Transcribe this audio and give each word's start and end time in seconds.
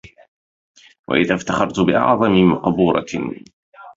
وإذا 1.07 1.35
افتخرت 1.35 1.79
بأعظم 1.79 2.35
مقبورة 2.51 3.05